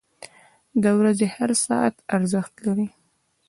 •د 0.83 0.85
ورځې 0.99 1.27
هر 1.35 1.51
ساعت 1.65 1.95
ارزښت 2.15 2.53
لري. 2.65 2.87